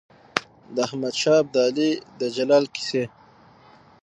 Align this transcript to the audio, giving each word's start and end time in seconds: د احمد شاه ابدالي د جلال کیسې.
د 0.73 0.77
احمد 0.87 1.15
شاه 1.21 1.37
ابدالي 1.43 1.89
د 2.19 2.21
جلال 2.35 2.65
کیسې. 2.75 3.03